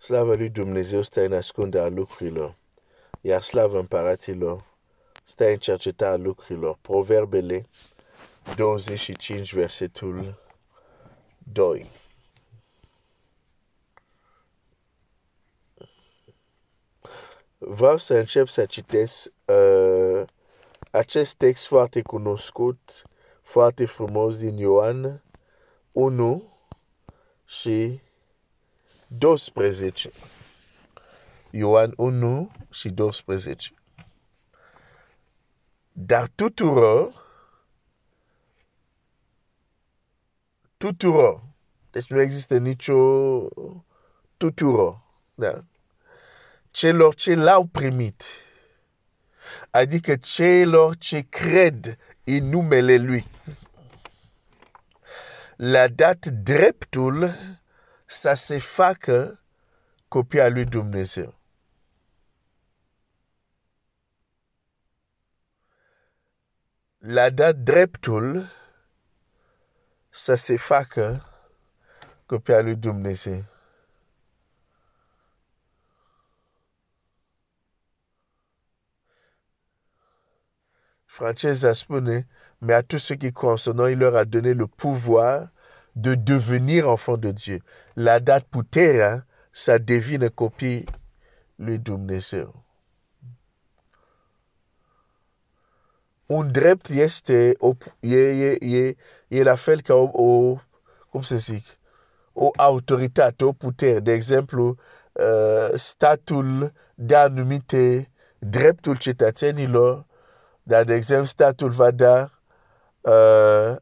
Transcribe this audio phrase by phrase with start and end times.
[0.00, 2.54] Slavă lui Dumnezeu stă în ascunderea lucrurilor,
[3.20, 4.64] iar slavă împăraților
[5.24, 6.78] stă în cercetarea lucrurilor.
[6.80, 7.68] Proverbele
[8.56, 10.42] 25, versetul
[11.52, 11.90] 2.
[17.58, 20.22] Vreau să încep să citesc uh,
[20.90, 23.02] acest text foarte cunoscut,
[23.42, 25.22] foarte frumos din Ioan
[25.92, 26.52] 1
[27.44, 28.00] și
[29.18, 30.10] 12.
[31.50, 33.72] Ioan 1 și 12.
[35.92, 37.26] Dar tuturor,
[40.76, 41.42] tuturor,
[41.90, 43.48] deci nu există nicio
[44.36, 45.00] tuturor,
[45.34, 45.64] da?
[46.70, 48.22] celor ce l-au primit,
[49.70, 53.26] adică celor ce cred în numele Lui,
[55.56, 57.34] le-a dat dreptul
[58.10, 59.40] să se facă
[60.08, 61.34] copia lui Dumnezeu.
[66.98, 68.46] Le-a dat dreptul
[70.10, 71.24] să se facă
[72.26, 73.44] copia lui Dumnezeu.
[81.04, 82.26] Francesa spune,
[82.58, 83.32] mais à tous ceux qui
[83.74, 85.52] nom, il leur a donné le pouvoir
[85.92, 87.58] de devenir enfant de Dieu.
[87.94, 90.84] La date puterea să devină copii
[91.54, 92.64] lui Dumnezeu.
[96.26, 98.96] Un drept este o, e, e, e,
[99.28, 100.58] e la fel ca o, o
[101.08, 101.66] cum să zic,
[102.32, 104.00] o autoritate, o putere.
[104.00, 104.76] De exemplu,
[105.12, 110.06] uh, statul de anumite dreptul cetățenilor,
[110.62, 112.30] dar, de exemplu, statul va da
[113.00, 113.76] uh,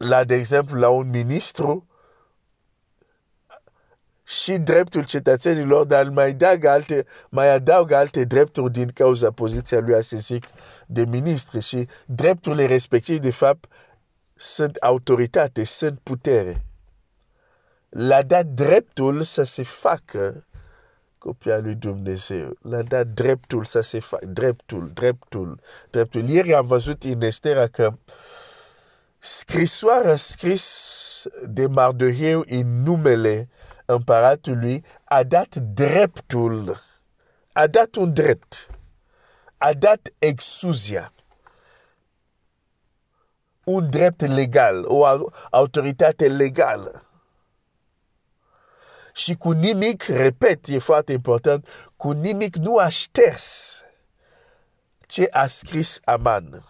[0.00, 1.86] la, de exemplu, la un ministru
[4.24, 10.02] și dreptul cetățenilor, dar mai adaugă alte, mai adaugă alte drepturi din cauza poziția lui,
[10.02, 10.44] să zic,
[10.86, 13.72] de ministru și drepturile respective, de fapt,
[14.34, 16.64] sunt autoritate, sunt putere.
[17.88, 20.44] L-a dat dreptul să se facă
[21.18, 22.56] copia lui Dumnezeu.
[22.62, 25.60] L-a dat dreptul să se facă, dreptul, dreptul,
[25.90, 26.28] dreptul.
[26.28, 27.98] Ieri am văzut în Estera că uh,
[29.20, 33.48] scrisoarea scris de Mardoheu în numele
[33.84, 36.80] împăratului a dat dreptul,
[37.52, 38.70] a dat un drept,
[39.56, 41.12] a dat exuzia,
[43.64, 45.04] un drept legal, o
[45.50, 47.04] autoritate legală.
[49.12, 51.66] Și cu nimic, repet, e foarte important,
[51.96, 53.80] cu nimic nu a șters
[55.06, 56.69] ce a scris Aman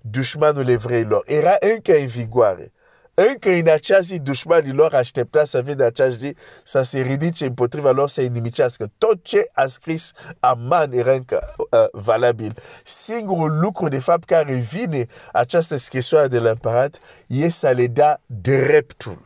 [0.00, 1.22] dușmanul evreilor.
[1.26, 2.72] Era încă în vigoare.
[3.14, 8.08] Încă în acea zi, dușmanilor aștepta să vină acea zi să se ridice împotriva lor
[8.08, 8.90] să inimicească.
[8.98, 12.56] Tot ce a scris Aman era încă uh, valabil.
[12.84, 16.94] Singurul lucru, de fapt, care vine această scrisoare de l'împărat
[17.26, 19.22] e să le da dreptul.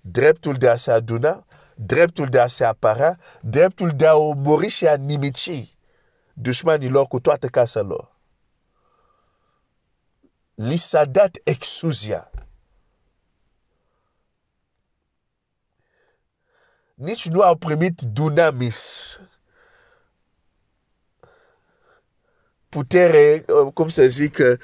[0.00, 1.44] Dreptul de a se aduna,
[1.74, 5.76] dreptul de a se apăra, dreptul de a omori și a nimici
[6.32, 8.09] dușmanilor cu toată casa lor
[10.60, 12.30] li s-a dat exuzia.
[16.94, 19.18] Nici nu au primit dunamis.
[22.68, 24.58] Putere, uh, cum să zic, uh,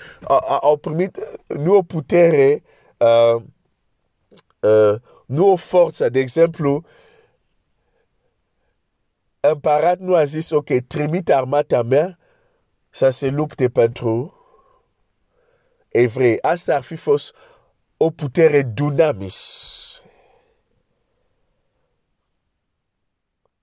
[0.61, 2.63] au primit nu o putere,
[2.97, 3.43] uh,
[4.61, 6.09] uh, nu o forță.
[6.09, 6.85] De exemplu,
[9.41, 12.19] împărat nu a zis, ok, trimite armata mea
[12.91, 14.36] să se lupte pentru
[15.97, 16.43] evrei.
[16.43, 17.35] Asta ar fi fost
[17.97, 19.65] o putere dunamis.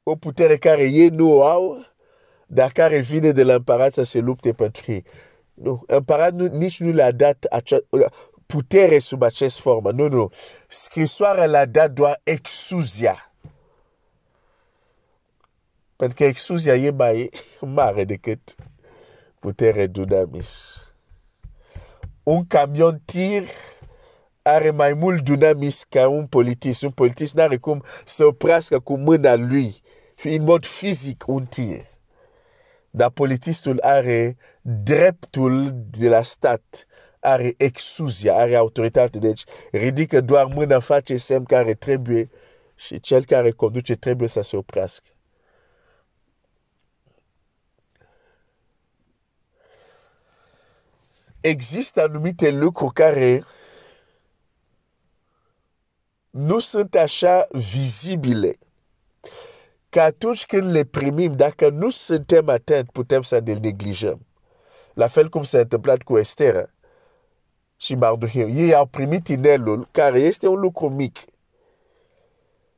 [0.03, 1.85] O putere care ei nu au,
[2.47, 5.05] dar care vine de la împărat să se lupte pentru ei.
[5.53, 7.77] Nu, împărat nu, nici nu le-a dat acea,
[8.45, 9.91] putere sub acest formă.
[9.91, 10.31] Nu, nu.
[10.67, 13.33] Scrisoarea l-a dat doar exuzia.
[15.95, 17.29] Pentru că exuzia e mai
[17.59, 18.55] mare decât
[19.39, 20.92] putere dunamis
[22.23, 23.43] un camion tir
[24.41, 26.83] are mai mult dunamis ca un polițist.
[26.83, 29.81] Un polițist n-are cum să oprească cu mâna lui,
[30.23, 31.85] în mod fizic, un tir.
[32.89, 36.85] Dar polițistul are dreptul de la stat,
[37.19, 39.19] are exuzia, are autoritate.
[39.19, 42.29] Deci ridică doar mâna, face semn care trebuie
[42.75, 45.12] și cel care conduce trebuie să se oprească.
[51.43, 53.43] Există anumite lucruri care
[56.29, 58.57] nu sunt așa vizibile
[59.89, 64.25] că atunci când le primim, dacă nu suntem atenți, putem să ne neglijăm.
[64.93, 66.69] La fel cum s-a întâmplat cu Estera
[67.77, 68.49] și Mardoheu.
[68.49, 71.17] Ei au primit inelul, care este un lucru mic.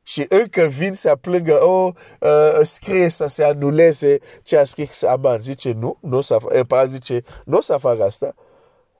[0.02, 5.38] Și încă vin să plângă, oh, uh, scrie să se anuleze ce a scris Aman.
[5.38, 8.34] Zice, nu, nu să fac, Împărat zice, nu să fac asta.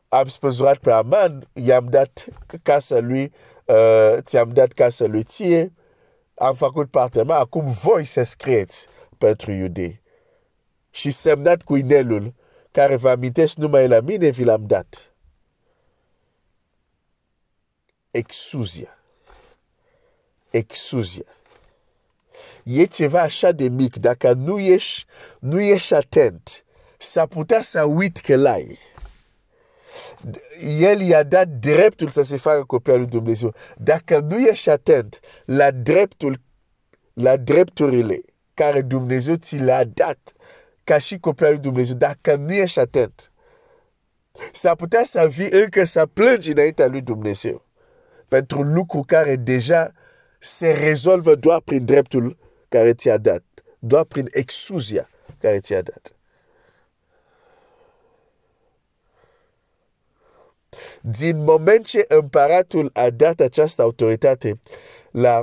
[0.08, 2.24] Am spăzurat pe Aman, i-am dat
[2.62, 3.32] casa lui,
[3.64, 5.72] uh, ți-am dat casa lui ție,
[6.34, 8.86] am făcut partea mea, acum voi să scrieți
[9.18, 10.02] pentru iudei.
[10.90, 12.34] Și semnat cu inelul,
[12.70, 15.14] care vă amintești numai la mine, vi l-am dat.
[18.10, 18.98] Exuzia.
[20.50, 21.36] Exuzia.
[22.62, 25.04] E ceva așa de mic, dacă nu ești,
[25.38, 26.64] nu ești atent,
[26.98, 28.78] s-ar putea să uit că l-ai.
[30.80, 33.54] El i-a dat dreptul să se facă copia lui Dumnezeu.
[33.76, 36.40] Dacă nu ești atent la dreptul,
[37.12, 38.20] la drepturile
[38.54, 40.18] care Dumnezeu ți le-a dat
[40.84, 43.32] ca și copia lui Dumnezeu, dacă nu ești atent,
[44.52, 47.64] s-ar putea să vii încă să plângi înaintea lui Dumnezeu
[48.28, 49.92] pentru lucru care deja
[50.38, 52.38] se rezolvă doar prin dreptul
[52.68, 53.44] care ți-a dat,
[53.78, 55.08] doar prin exuzia
[55.38, 56.15] care ți-a dat.
[61.00, 64.60] Din moment ce împăratul a dat această autoritate
[65.10, 65.42] la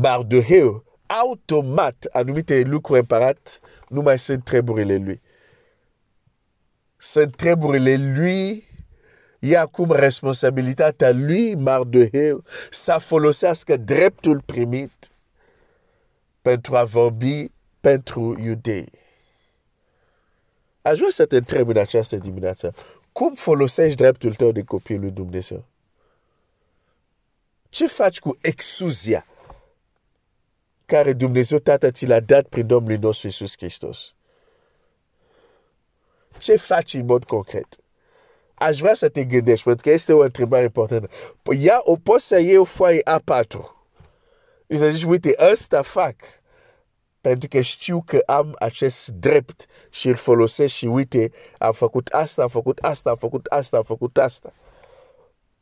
[0.00, 5.20] Mardoheu, automat anumite lucruri împărat nu mai sunt treburile lui.
[6.96, 8.68] Sunt treburile lui
[9.38, 15.10] e acum responsabilitatea lui, Mardoheu, să folosească dreptul primit
[16.42, 18.92] pentru a vorbi pentru iudei.
[20.82, 22.74] Aș vrea să te întreb în această dimineață,
[23.12, 25.64] cum folosești dreptul tău de copil lui Dumnezeu?
[27.68, 29.26] Ce faci cu exuzia
[30.86, 34.14] care Dumnezeu Tată ți l-a dat prin Domnul nostru Iisus Hristos?
[36.38, 37.76] Ce faci în mod concret?
[38.54, 41.08] Aș vrea să te gândești, pentru că este o întrebare importantă.
[41.58, 43.58] Ia, o poți să iei o foaie A4.
[44.70, 46.14] Și să zici, uite, ăsta fac.
[47.20, 52.42] Pentru că știu că am acest drept și îl folosesc și uite, am făcut asta,
[52.42, 54.52] am făcut asta, am făcut asta, am făcut asta.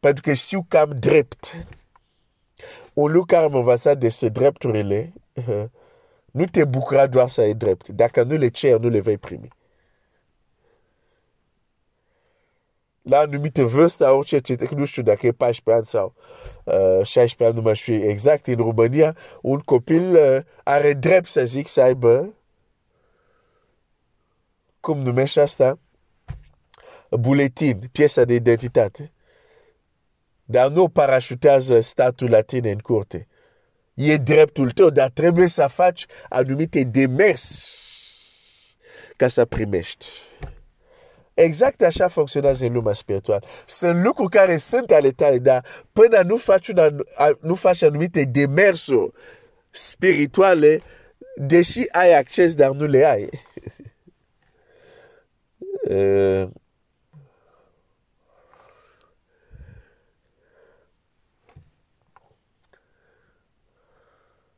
[0.00, 1.66] Pentru că știu că am drept.
[2.93, 5.12] Un lucru care m-a învățat despre drepturile,
[6.38, 7.88] nu te bucura doar să ai drept.
[7.88, 9.49] Dacă nu le cer, nu le vei primi.
[13.08, 16.14] La anumite vârste, orice ce, nu știu dacă e 14 ani sau
[16.64, 21.44] uh, 16 ani, nu mai știu exact, în România, un copil uh, are drept să
[21.44, 22.34] zic să aibă,
[24.81, 25.78] cum numește asta,
[27.10, 29.12] buletin, piesa de identitate.
[30.44, 33.26] Dar nu parașutează statul la tine în curte.
[33.94, 37.78] E dreptul tău, dar trebuie să faci anumite demers
[39.16, 40.06] ca să primești.
[41.38, 43.44] Exact așa funcționează în lumea spirituală.
[43.67, 46.88] Sunt lucruri care sunt ale tale, dar până nu faci, una,
[47.40, 49.12] nu faci anumite demersuri
[49.70, 50.82] spirituale,
[51.37, 53.29] deși ai acces, dar nu le ai.
[55.82, 56.49] uh,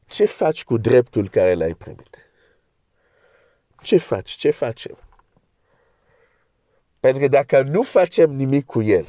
[0.07, 2.33] ce faci cu dreptul care l-ai primit?
[3.83, 4.31] Ce faci?
[4.31, 4.99] Ce facem?
[7.01, 9.07] Pentru că dacă nu facem nimic cu el,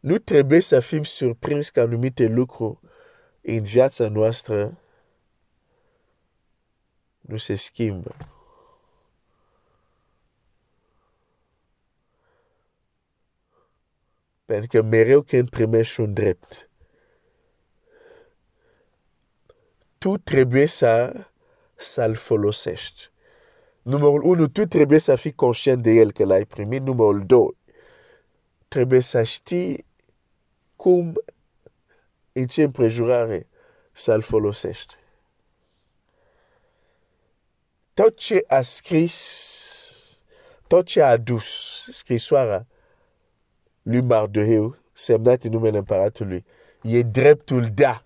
[0.00, 2.78] nu trebuie să fim surprins că anumite lucruri
[3.40, 4.78] în viața noastră
[7.20, 8.16] nu se schimbă.
[14.44, 16.70] Pentru că mereu când primești un drept,
[19.98, 21.26] tu trebuie să,
[21.74, 23.10] să-l folosești.
[23.86, 26.82] Numărul unu, tu trebuie să fii conștient de el că l-ai primit.
[26.82, 27.56] Numărul doi,
[28.68, 29.86] trebuie să știi
[30.76, 31.14] cum,
[32.32, 33.46] în ce împrejurare
[33.92, 34.94] să-l folosești.
[37.94, 39.16] Tot ce a scris,
[40.66, 41.46] tot ce a adus
[41.90, 42.66] scrisoarea
[43.82, 46.44] lui Mardoheu, semnat în numele împăratului,
[46.82, 48.02] e dreptul de a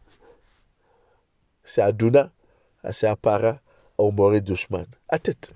[1.60, 2.32] se aduna,
[2.90, 3.62] se apara,
[3.94, 4.98] a omori dușman.
[5.06, 5.54] Atât.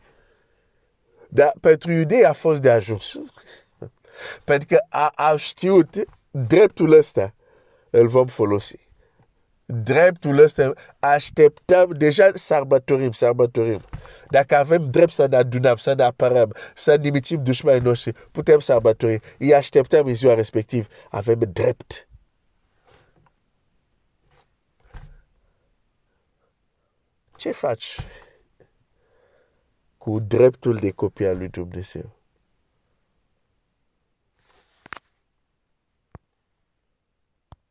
[1.34, 3.12] de, pentru iudei a fost de ajuns.
[4.44, 5.94] pentru că a, a știut
[6.30, 7.34] dreptul ăsta
[7.90, 8.88] îl vom folosi.
[9.64, 13.80] Dreptul ăsta așteptăm, deja sărbătorim, sărbătorim.
[14.28, 19.20] Dacă avem drept să ne adunăm, să ne apărăm, să nimitim dușmanii noștri, putem sărbători.
[19.38, 20.86] Îi așteptăm în ziua respectiv.
[21.10, 22.08] Avem drept.
[27.36, 27.96] Ce faci?
[30.04, 32.10] Cu dreptul de copii al lui Dumnezeu?